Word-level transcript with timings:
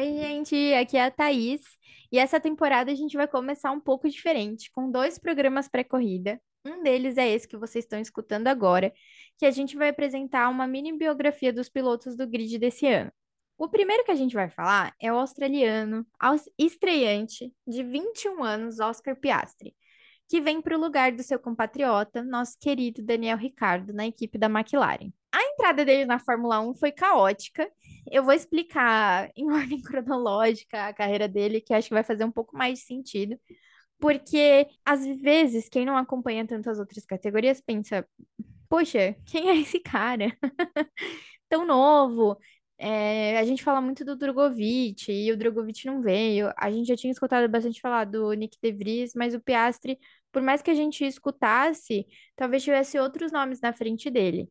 Oi, 0.00 0.14
gente, 0.14 0.72
aqui 0.72 0.96
é 0.96 1.04
a 1.04 1.10
Thaís. 1.10 1.60
E 2.10 2.18
essa 2.18 2.40
temporada 2.40 2.90
a 2.90 2.94
gente 2.94 3.18
vai 3.18 3.28
começar 3.28 3.70
um 3.70 3.78
pouco 3.78 4.08
diferente, 4.08 4.70
com 4.72 4.90
dois 4.90 5.18
programas 5.18 5.68
pré-corrida. 5.68 6.40
Um 6.64 6.82
deles 6.82 7.18
é 7.18 7.28
esse 7.28 7.46
que 7.46 7.58
vocês 7.58 7.84
estão 7.84 8.00
escutando 8.00 8.46
agora, 8.46 8.94
que 9.38 9.44
a 9.44 9.50
gente 9.50 9.76
vai 9.76 9.90
apresentar 9.90 10.48
uma 10.48 10.66
mini 10.66 10.96
biografia 10.96 11.52
dos 11.52 11.68
pilotos 11.68 12.16
do 12.16 12.26
grid 12.26 12.58
desse 12.58 12.86
ano. 12.86 13.12
O 13.58 13.68
primeiro 13.68 14.02
que 14.02 14.10
a 14.10 14.14
gente 14.14 14.32
vai 14.34 14.48
falar 14.48 14.94
é 14.98 15.12
o 15.12 15.18
australiano, 15.18 16.06
aus- 16.18 16.48
estreante, 16.58 17.52
de 17.66 17.82
21 17.84 18.42
anos, 18.42 18.80
Oscar 18.80 19.14
Piastri, 19.14 19.76
que 20.30 20.40
vem 20.40 20.62
para 20.62 20.78
o 20.78 20.80
lugar 20.80 21.12
do 21.12 21.22
seu 21.22 21.38
compatriota, 21.38 22.22
nosso 22.22 22.58
querido 22.58 23.02
Daniel 23.02 23.36
Ricciardo, 23.36 23.92
na 23.92 24.06
equipe 24.06 24.38
da 24.38 24.46
McLaren. 24.46 25.12
A 25.70 25.72
entrada 25.72 25.84
dele 25.84 26.04
na 26.04 26.18
Fórmula 26.18 26.60
1 26.60 26.74
foi 26.74 26.90
caótica, 26.90 27.70
eu 28.10 28.24
vou 28.24 28.34
explicar 28.34 29.30
em 29.36 29.48
ordem 29.52 29.80
cronológica 29.80 30.88
a 30.88 30.92
carreira 30.92 31.28
dele, 31.28 31.60
que 31.60 31.72
acho 31.72 31.86
que 31.88 31.94
vai 31.94 32.02
fazer 32.02 32.24
um 32.24 32.30
pouco 32.32 32.56
mais 32.56 32.80
de 32.80 32.84
sentido. 32.86 33.38
Porque, 34.00 34.66
às 34.84 35.06
vezes, 35.06 35.68
quem 35.68 35.84
não 35.86 35.96
acompanha 35.96 36.46
tantas 36.46 36.80
outras 36.80 37.04
categorias 37.06 37.60
pensa: 37.60 38.04
poxa, 38.68 39.14
quem 39.26 39.50
é 39.50 39.56
esse 39.58 39.78
cara? 39.80 40.36
Tão 41.48 41.66
novo. 41.66 42.38
É, 42.78 43.38
a 43.38 43.44
gente 43.44 43.62
fala 43.62 43.80
muito 43.80 44.04
do 44.04 44.16
Drogovic 44.16 45.12
e 45.12 45.30
o 45.32 45.36
Drogovic 45.36 45.86
não 45.86 46.02
veio. 46.02 46.52
A 46.56 46.70
gente 46.70 46.88
já 46.88 46.96
tinha 46.96 47.12
escutado 47.12 47.48
bastante 47.48 47.80
falar 47.80 48.06
do 48.06 48.32
Nick 48.32 48.58
De 48.62 48.72
Vries, 48.72 49.12
mas 49.14 49.34
o 49.34 49.40
Piastri, 49.40 49.98
por 50.32 50.42
mais 50.42 50.62
que 50.62 50.70
a 50.70 50.74
gente 50.74 51.04
escutasse, 51.04 52.06
talvez 52.36 52.64
tivesse 52.64 52.98
outros 52.98 53.30
nomes 53.32 53.60
na 53.60 53.72
frente 53.72 54.10
dele. 54.10 54.48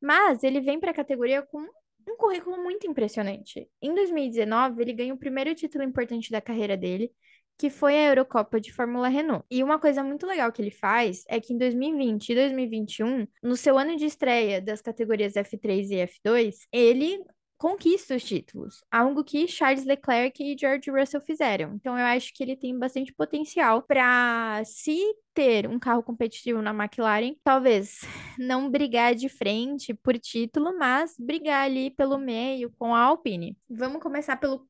Mas 0.00 0.42
ele 0.42 0.60
vem 0.60 0.78
para 0.78 0.90
a 0.90 0.94
categoria 0.94 1.42
com 1.42 1.60
um 1.60 2.16
currículo 2.16 2.62
muito 2.62 2.86
impressionante. 2.86 3.68
Em 3.82 3.94
2019, 3.94 4.82
ele 4.82 4.92
ganha 4.92 5.14
o 5.14 5.18
primeiro 5.18 5.54
título 5.54 5.84
importante 5.84 6.30
da 6.30 6.40
carreira 6.40 6.76
dele, 6.76 7.10
que 7.58 7.68
foi 7.68 7.94
a 7.96 8.08
Eurocopa 8.10 8.60
de 8.60 8.72
Fórmula 8.72 9.08
Renault. 9.08 9.44
E 9.50 9.62
uma 9.64 9.78
coisa 9.78 10.02
muito 10.02 10.26
legal 10.26 10.50
que 10.52 10.62
ele 10.62 10.70
faz 10.70 11.24
é 11.28 11.40
que 11.40 11.52
em 11.52 11.58
2020 11.58 12.28
e 12.30 12.34
2021, 12.34 13.26
no 13.42 13.56
seu 13.56 13.76
ano 13.76 13.96
de 13.96 14.04
estreia 14.04 14.60
das 14.60 14.80
categorias 14.80 15.34
F3 15.34 15.90
e 15.90 16.06
F2, 16.06 16.54
ele 16.72 17.20
conquista 17.58 18.14
os 18.14 18.22
títulos, 18.22 18.84
algo 18.90 19.24
que 19.24 19.48
Charles 19.48 19.84
Leclerc 19.84 20.42
e 20.42 20.56
George 20.56 20.90
Russell 20.90 21.20
fizeram. 21.20 21.74
Então 21.74 21.98
eu 21.98 22.06
acho 22.06 22.32
que 22.32 22.42
ele 22.42 22.56
tem 22.56 22.78
bastante 22.78 23.12
potencial 23.12 23.82
para 23.82 24.62
se 24.64 24.96
ter 25.34 25.68
um 25.68 25.78
carro 25.78 26.02
competitivo 26.02 26.62
na 26.62 26.70
McLaren, 26.70 27.34
talvez 27.42 28.00
não 28.38 28.70
brigar 28.70 29.14
de 29.14 29.28
frente 29.28 29.92
por 29.92 30.16
título, 30.18 30.78
mas 30.78 31.16
brigar 31.18 31.64
ali 31.64 31.90
pelo 31.90 32.16
meio 32.16 32.70
com 32.78 32.94
a 32.94 33.00
Alpine. 33.00 33.58
Vamos 33.68 34.00
começar 34.00 34.36
pelo 34.36 34.66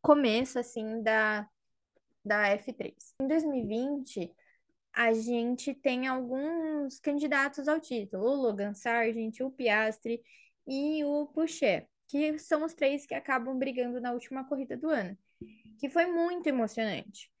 começo 0.00 0.58
assim 0.58 1.02
da 1.02 1.48
da 2.24 2.56
F3. 2.56 2.94
Em 3.20 3.26
2020, 3.26 4.32
a 4.92 5.12
gente 5.12 5.74
tem 5.74 6.06
alguns 6.06 7.00
candidatos 7.00 7.66
ao 7.66 7.80
título, 7.80 8.24
o 8.24 8.36
Logan 8.36 8.74
Sargent, 8.74 9.40
o 9.40 9.50
Piastri 9.50 10.22
e 10.64 11.04
o 11.04 11.26
Pouchet 11.26 11.88
que 12.12 12.38
são 12.38 12.62
os 12.62 12.74
três 12.74 13.06
que 13.06 13.14
acabam 13.14 13.58
brigando 13.58 13.98
na 13.98 14.12
última 14.12 14.46
corrida 14.46 14.76
do 14.76 14.90
ano, 14.90 15.16
que 15.78 15.88
foi 15.88 16.04
muito 16.04 16.46
emocionante. 16.46 17.32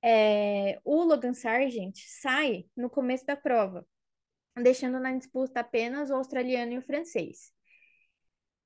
É, 0.00 0.80
o 0.84 1.02
Logan 1.02 1.34
Sargent 1.34 1.96
sai 1.96 2.64
no 2.76 2.88
começo 2.88 3.26
da 3.26 3.36
prova, 3.36 3.84
deixando 4.62 5.00
na 5.00 5.12
disputa 5.16 5.58
apenas 5.58 6.10
o 6.10 6.14
australiano 6.14 6.74
e 6.74 6.78
o 6.78 6.82
francês. 6.82 7.52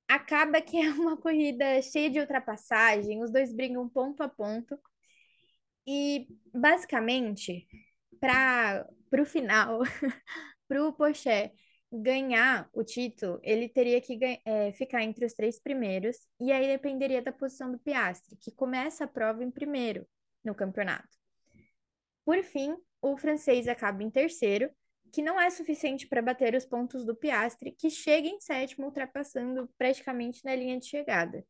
Acaba 0.07 0.61
que 0.61 0.77
é 0.77 0.91
uma 0.91 1.17
corrida 1.17 1.81
cheia 1.81 2.11
de 2.11 2.19
ultrapassagem, 2.19 3.23
os 3.23 3.31
dois 3.31 3.51
brigam 3.51 3.89
ponto 3.89 4.21
a 4.21 4.29
ponto. 4.29 4.79
E 5.87 6.27
basicamente, 6.53 7.67
para 8.19 8.87
o 9.19 9.25
final, 9.25 9.79
para 10.67 10.87
o 10.87 10.93
Poché 10.93 11.53
ganhar 11.91 12.69
o 12.73 12.83
título, 12.83 13.39
ele 13.43 13.67
teria 13.67 13.99
que 13.99 14.19
é, 14.45 14.71
ficar 14.73 15.03
entre 15.03 15.25
os 15.25 15.33
três 15.33 15.59
primeiros, 15.59 16.17
e 16.39 16.51
aí 16.51 16.67
dependeria 16.67 17.21
da 17.21 17.31
posição 17.31 17.71
do 17.71 17.79
Piastri, 17.79 18.35
que 18.37 18.51
começa 18.51 19.05
a 19.05 19.07
prova 19.07 19.43
em 19.43 19.51
primeiro 19.51 20.07
no 20.43 20.53
campeonato. 20.53 21.17
Por 22.23 22.43
fim, 22.43 22.75
o 23.01 23.17
francês 23.17 23.67
acaba 23.67 24.03
em 24.03 24.09
terceiro, 24.09 24.69
que 25.11 25.23
não 25.23 25.41
é 25.41 25.49
suficiente 25.49 26.07
para 26.07 26.21
bater 26.21 26.53
os 26.53 26.65
pontos 26.65 27.03
do 27.03 27.15
Piastri, 27.15 27.71
que 27.71 27.89
chega 27.89 28.27
em 28.27 28.39
sétimo, 28.39 28.85
ultrapassando 28.85 29.67
praticamente 29.77 30.45
na 30.45 30.55
linha 30.55 30.79
de 30.79 30.85
chegada. 30.85 31.43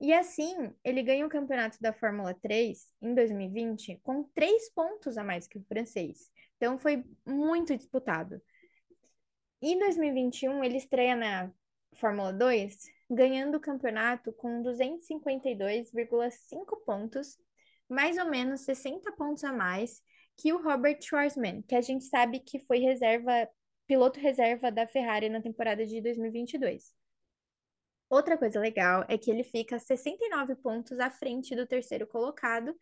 E 0.00 0.12
assim, 0.12 0.70
ele 0.84 1.02
ganha 1.02 1.24
o 1.24 1.30
campeonato 1.30 1.78
da 1.80 1.92
Fórmula 1.92 2.34
3 2.34 2.78
em 3.00 3.14
2020 3.14 4.00
com 4.02 4.24
três 4.34 4.68
pontos 4.74 5.16
a 5.16 5.24
mais 5.24 5.46
que 5.46 5.56
o 5.56 5.64
francês. 5.64 6.30
Então 6.56 6.78
foi 6.78 7.04
muito 7.24 7.74
disputado. 7.74 8.40
Em 9.66 9.78
2021, 9.78 10.62
ele 10.62 10.76
estreia 10.76 11.16
na 11.16 11.50
Fórmula 11.94 12.34
2, 12.34 12.80
ganhando 13.08 13.56
o 13.56 13.60
campeonato 13.60 14.30
com 14.30 14.62
252,5 14.62 16.84
pontos, 16.84 17.38
mais 17.88 18.18
ou 18.18 18.26
menos 18.26 18.60
60 18.60 19.10
pontos 19.12 19.42
a 19.42 19.54
mais 19.54 20.02
que 20.36 20.52
o 20.52 20.62
Robert 20.62 21.00
Schwarzman, 21.00 21.62
que 21.62 21.74
a 21.74 21.80
gente 21.80 22.04
sabe 22.04 22.40
que 22.40 22.58
foi 22.58 22.80
reserva, 22.80 23.48
piloto 23.86 24.20
reserva 24.20 24.70
da 24.70 24.86
Ferrari 24.86 25.30
na 25.30 25.40
temporada 25.40 25.86
de 25.86 25.98
2022. 25.98 26.94
Outra 28.10 28.36
coisa 28.36 28.60
legal 28.60 29.06
é 29.08 29.16
que 29.16 29.30
ele 29.30 29.44
fica 29.44 29.78
69 29.78 30.56
pontos 30.56 31.00
à 31.00 31.10
frente 31.10 31.56
do 31.56 31.66
terceiro 31.66 32.06
colocado 32.06 32.78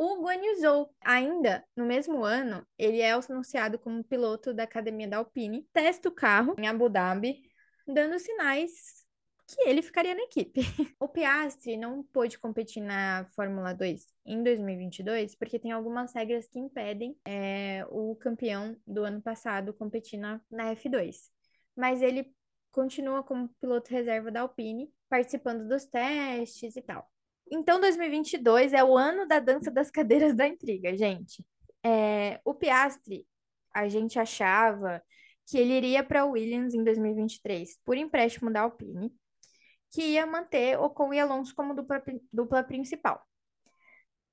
o 0.00 0.22
Guan 0.22 0.36
Yu 0.36 0.60
Zhou, 0.60 0.94
ainda 1.00 1.64
no 1.74 1.84
mesmo 1.84 2.22
ano, 2.22 2.64
ele 2.78 3.00
é 3.00 3.10
anunciado 3.10 3.80
como 3.80 4.04
piloto 4.04 4.54
da 4.54 4.62
academia 4.62 5.08
da 5.08 5.16
Alpine, 5.16 5.68
testa 5.72 6.08
o 6.08 6.12
carro 6.12 6.54
em 6.56 6.68
Abu 6.68 6.88
Dhabi, 6.88 7.42
dando 7.84 8.16
sinais 8.20 8.70
que 9.48 9.68
ele 9.68 9.82
ficaria 9.82 10.14
na 10.14 10.22
equipe. 10.22 10.60
O 11.00 11.08
Piastri 11.08 11.76
não 11.76 12.04
pôde 12.04 12.38
competir 12.38 12.80
na 12.80 13.26
Fórmula 13.34 13.72
2 13.72 14.06
em 14.24 14.40
2022 14.44 15.34
porque 15.34 15.58
tem 15.58 15.72
algumas 15.72 16.14
regras 16.14 16.46
que 16.46 16.60
impedem 16.60 17.18
é, 17.26 17.84
o 17.90 18.14
campeão 18.14 18.76
do 18.86 19.02
ano 19.02 19.20
passado 19.20 19.74
competir 19.74 20.20
na, 20.20 20.40
na 20.48 20.76
F2. 20.76 21.16
Mas 21.74 22.02
ele 22.02 22.32
continua 22.70 23.24
como 23.24 23.48
piloto 23.60 23.90
reserva 23.90 24.30
da 24.30 24.42
Alpine, 24.42 24.92
participando 25.08 25.66
dos 25.66 25.86
testes 25.86 26.76
e 26.76 26.82
tal. 26.82 27.10
Então, 27.50 27.80
2022 27.80 28.72
é 28.72 28.82
o 28.84 28.96
ano 28.96 29.26
da 29.26 29.38
dança 29.38 29.70
das 29.70 29.90
cadeiras 29.90 30.34
da 30.34 30.46
intriga, 30.46 30.96
gente. 30.96 31.44
É, 31.82 32.40
o 32.44 32.54
Piastri, 32.54 33.26
a 33.72 33.88
gente 33.88 34.18
achava 34.18 35.02
que 35.46 35.56
ele 35.58 35.72
iria 35.72 36.04
para 36.04 36.26
Williams 36.26 36.74
em 36.74 36.84
2023 36.84 37.78
por 37.84 37.96
empréstimo 37.96 38.52
da 38.52 38.62
Alpine, 38.62 39.12
que 39.90 40.02
ia 40.02 40.26
manter 40.26 40.78
Ocon 40.78 41.14
e 41.14 41.20
Alonso 41.20 41.54
como 41.54 41.74
dupla, 41.74 42.02
dupla 42.32 42.62
principal. 42.62 43.26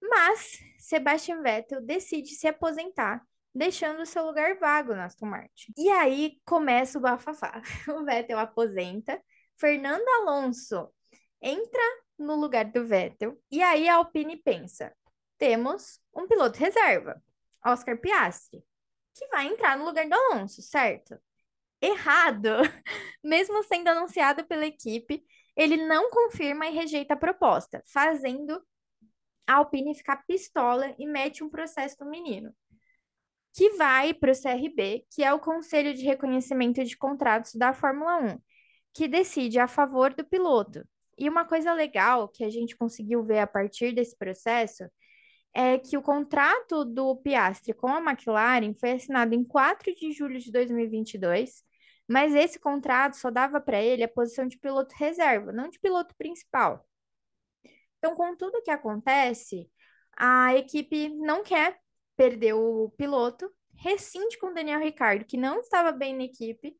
Mas 0.01 0.59
Sebastian 0.77 1.41
Vettel 1.41 1.81
decide 1.81 2.35
se 2.35 2.47
aposentar, 2.47 3.21
deixando 3.53 4.05
seu 4.05 4.25
lugar 4.25 4.57
vago 4.59 4.93
na 4.93 5.05
Aston 5.05 5.25
Martin. 5.25 5.73
E 5.77 5.89
aí 5.89 6.37
começa 6.45 6.97
o 6.97 7.01
bafafá. 7.01 7.61
O 7.87 8.03
Vettel 8.03 8.37
aposenta, 8.37 9.21
Fernando 9.57 10.07
Alonso 10.07 10.89
entra 11.41 11.81
no 12.17 12.35
lugar 12.35 12.65
do 12.65 12.85
Vettel. 12.85 13.39
E 13.51 13.61
aí 13.61 13.87
a 13.87 13.95
Alpine 13.95 14.37
pensa: 14.37 14.93
temos 15.37 15.99
um 16.13 16.27
piloto 16.27 16.59
reserva, 16.59 17.21
Oscar 17.65 17.99
Piastri, 17.99 18.63
que 19.13 19.27
vai 19.27 19.47
entrar 19.47 19.77
no 19.77 19.85
lugar 19.85 20.07
do 20.07 20.13
Alonso, 20.13 20.61
certo? 20.61 21.17
Errado! 21.81 22.49
Mesmo 23.23 23.63
sendo 23.63 23.89
anunciado 23.89 24.45
pela 24.45 24.65
equipe, 24.65 25.23
ele 25.55 25.77
não 25.77 26.09
confirma 26.09 26.67
e 26.67 26.73
rejeita 26.73 27.13
a 27.13 27.17
proposta, 27.17 27.81
fazendo 27.85 28.61
a 29.47 29.55
Alpine 29.55 29.95
ficar 29.95 30.23
pistola 30.25 30.93
e 30.97 31.05
mete 31.05 31.43
um 31.43 31.49
processo 31.49 31.97
no 32.03 32.09
menino. 32.09 32.53
Que 33.53 33.71
vai 33.71 34.13
para 34.13 34.31
o 34.31 34.35
CRB, 34.35 35.05
que 35.09 35.23
é 35.23 35.33
o 35.33 35.39
Conselho 35.39 35.93
de 35.93 36.03
Reconhecimento 36.03 36.83
de 36.83 36.97
Contratos 36.97 37.53
da 37.55 37.73
Fórmula 37.73 38.17
1, 38.17 38.39
que 38.93 39.07
decide 39.07 39.59
a 39.59 39.67
favor 39.67 40.13
do 40.13 40.25
piloto, 40.25 40.85
e 41.17 41.29
uma 41.29 41.45
coisa 41.45 41.73
legal 41.73 42.27
que 42.27 42.43
a 42.43 42.49
gente 42.49 42.75
conseguiu 42.75 43.23
ver 43.23 43.39
a 43.39 43.47
partir 43.47 43.93
desse 43.93 44.17
processo 44.17 44.83
é 45.53 45.77
que 45.79 45.97
o 45.97 46.01
contrato 46.01 46.83
do 46.83 47.15
Piastri 47.15 47.73
com 47.73 47.87
a 47.87 47.99
McLaren 47.99 48.73
foi 48.75 48.91
assinado 48.91 49.33
em 49.33 49.43
4 49.43 49.95
de 49.95 50.11
julho 50.11 50.37
de 50.37 50.51
2022, 50.51 51.63
mas 52.07 52.35
esse 52.35 52.59
contrato 52.59 53.15
só 53.15 53.31
dava 53.31 53.61
para 53.61 53.81
ele 53.81 54.03
a 54.03 54.07
posição 54.07 54.47
de 54.47 54.57
piloto 54.59 54.93
reserva, 54.97 55.53
não 55.53 55.69
de 55.69 55.79
piloto 55.79 56.13
principal. 56.17 56.85
Então, 57.97 58.15
com 58.15 58.35
tudo 58.35 58.61
que 58.61 58.69
acontece, 58.69 59.69
a 60.17 60.55
equipe 60.55 61.09
não 61.09 61.41
quer 61.41 61.79
perder 62.17 62.53
o 62.53 62.91
piloto, 62.97 63.49
rescinde 63.77 64.37
com 64.37 64.53
Daniel 64.53 64.81
Ricciardo, 64.81 65.25
que 65.25 65.37
não 65.37 65.61
estava 65.61 65.91
bem 65.91 66.15
na 66.15 66.23
equipe, 66.23 66.75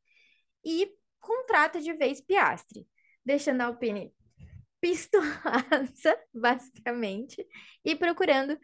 e 0.64 0.92
contrata 1.20 1.80
de 1.80 1.94
vez 1.94 2.22
Piastri, 2.22 2.88
deixando 3.26 3.62
a 3.62 3.66
Alpine 3.66 4.14
pistolaça, 4.86 6.16
basicamente, 6.32 7.44
e 7.84 7.96
procurando 7.96 8.56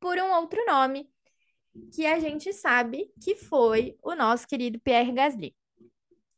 por 0.00 0.18
um 0.18 0.32
outro 0.32 0.60
nome 0.66 1.08
que 1.94 2.04
a 2.04 2.18
gente 2.18 2.52
sabe 2.52 3.12
que 3.22 3.36
foi 3.36 3.96
o 4.02 4.16
nosso 4.16 4.44
querido 4.48 4.80
Pierre 4.80 5.12
Gasly. 5.12 5.54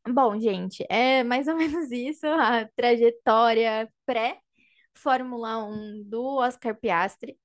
Bom, 0.07 0.39
gente, 0.39 0.85
é 0.91 1.25
mais 1.25 1.49
ou 1.49 1.57
menos 1.57 1.91
isso 1.91 2.27
a 2.27 2.69
trajetória 2.77 3.91
pré-Fórmula 4.05 5.65
1 5.65 6.03
do 6.05 6.37
Oscar 6.37 6.79
Piastri. 6.79 7.39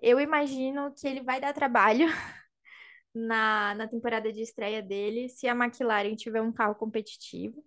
Eu 0.00 0.18
imagino 0.18 0.90
que 0.94 1.06
ele 1.06 1.22
vai 1.22 1.38
dar 1.38 1.52
trabalho 1.52 2.06
na, 3.14 3.74
na 3.74 3.86
temporada 3.86 4.32
de 4.32 4.40
estreia 4.40 4.82
dele 4.82 5.28
se 5.28 5.46
a 5.46 5.52
McLaren 5.54 6.14
tiver 6.16 6.40
um 6.40 6.52
carro 6.52 6.74
competitivo, 6.74 7.62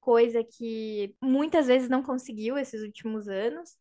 coisa 0.00 0.42
que 0.44 1.14
muitas 1.22 1.66
vezes 1.66 1.88
não 1.88 2.02
conseguiu 2.02 2.58
esses 2.58 2.82
últimos 2.82 3.28
anos, 3.28 3.76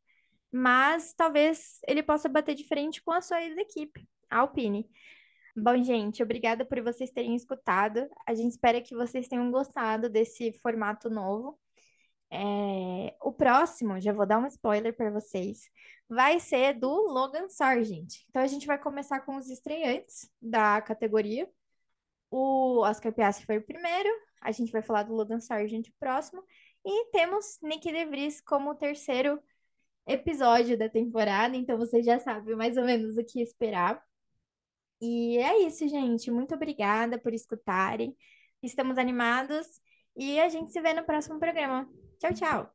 mas 0.52 1.14
talvez 1.14 1.80
ele 1.88 2.04
possa 2.04 2.30
bater 2.30 2.56
de 2.56 2.68
frente 2.68 3.02
com 3.04 3.12
a 3.12 3.22
sua 3.22 3.42
ex-equipe, 3.44 4.08
a 4.30 4.40
Alpine. 4.40 4.90
Bom, 5.56 5.84
gente, 5.84 6.24
obrigada 6.24 6.66
por 6.66 6.82
vocês 6.82 7.12
terem 7.12 7.36
escutado. 7.36 8.08
A 8.26 8.34
gente 8.34 8.52
espera 8.52 8.82
que 8.82 8.96
vocês 8.96 9.28
tenham 9.28 9.52
gostado 9.52 10.10
desse 10.10 10.54
formato 10.62 11.10
novo. 11.10 11.60
É, 12.32 13.16
O 13.22 13.32
próximo, 13.34 14.00
já 14.00 14.14
vou 14.14 14.26
dar 14.26 14.40
um 14.40 14.46
spoiler 14.48 14.96
para 14.96 15.12
vocês, 15.12 15.70
vai 16.08 16.40
ser 16.40 16.74
do 16.80 16.90
Logan 16.90 17.50
Sargent. 17.50 18.24
Então 18.30 18.42
a 18.42 18.48
gente 18.48 18.68
vai 18.68 18.78
começar 18.80 19.22
com 19.22 19.38
os 19.38 19.50
estreantes 19.50 20.30
da 20.42 20.82
categoria. 20.82 21.50
O 22.32 22.82
Oscar 22.82 23.14
Piastri 23.14 23.46
foi 23.46 23.58
o 23.58 23.66
primeiro, 23.66 24.10
a 24.42 24.52
gente 24.52 24.72
vai 24.72 24.82
falar 24.82 25.04
do 25.04 25.14
Logan 25.14 25.40
Sargent 25.40 25.88
próximo. 26.00 26.44
E 26.86 27.12
temos 27.12 27.60
Nick 27.62 27.92
DeVries 27.92 28.42
como 28.42 28.72
o 28.72 28.76
terceiro 28.76 29.42
episódio 30.08 30.78
da 30.78 30.90
temporada, 30.90 31.56
então 31.56 31.78
você 31.78 32.02
já 32.02 32.20
sabe 32.20 32.56
mais 32.56 32.78
ou 32.78 32.86
menos 32.86 33.18
o 33.18 33.24
que 33.24 33.42
esperar. 33.42 34.02
E 35.02 35.38
é 35.38 35.60
isso, 35.66 35.88
gente. 35.88 36.32
Muito 36.32 36.56
obrigada 36.56 37.18
por 37.20 37.34
escutarem. 37.34 38.16
Estamos 38.62 38.98
animados 38.98 39.68
e 40.16 40.40
a 40.40 40.50
gente 40.50 40.74
se 40.74 40.82
vê 40.82 40.94
no 40.94 41.06
próximo 41.06 41.40
programa. 41.40 41.90
Tchau, 42.20 42.34
tchau. 42.34 42.74